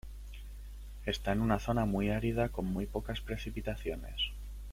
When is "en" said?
1.33-1.41